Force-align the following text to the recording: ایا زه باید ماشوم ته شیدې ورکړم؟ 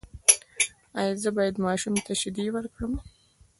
ایا 0.99 1.13
زه 1.23 1.29
باید 1.37 1.55
ماشوم 1.65 1.95
ته 2.05 2.13
شیدې 2.21 2.45
ورکړم؟ 2.51 2.93